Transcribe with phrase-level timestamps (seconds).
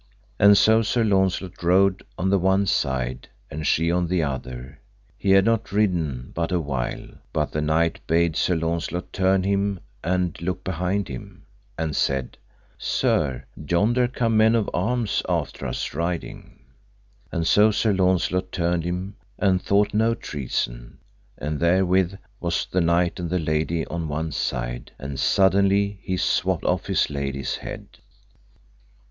[0.39, 4.79] And so Sir Launcelot rode on the one side and she on the other:
[5.15, 9.79] he had not ridden but a while, but the knight bade Sir Launcelot turn him
[10.03, 11.43] and look behind him,
[11.77, 12.39] and said,
[12.79, 16.61] Sir, yonder come men of arms after us riding.
[17.31, 20.97] And so Sir Launcelot turned him and thought no treason,
[21.37, 26.65] and therewith was the knight and the lady on one side, and suddenly he swapped
[26.65, 27.99] off his lady's head.